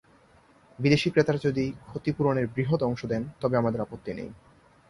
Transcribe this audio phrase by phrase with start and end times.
[0.79, 4.29] বিদেশি ক্রেতারা যদি ক্ষতিপূরণের বৃহৎ অংশ দেন, তবে আমাদের আপত্তি নেই।